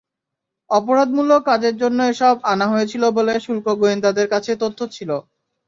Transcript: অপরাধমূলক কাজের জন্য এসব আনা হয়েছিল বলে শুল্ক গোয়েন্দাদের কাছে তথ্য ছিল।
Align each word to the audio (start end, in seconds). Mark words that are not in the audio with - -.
অপরাধমূলক 0.69 1.41
কাজের 1.49 1.75
জন্য 1.81 1.99
এসব 2.11 2.35
আনা 2.51 2.65
হয়েছিল 2.67 3.03
বলে 3.17 3.33
শুল্ক 3.45 3.65
গোয়েন্দাদের 3.81 4.27
কাছে 4.33 4.51
তথ্য 4.61 4.79
ছিল। 4.95 5.09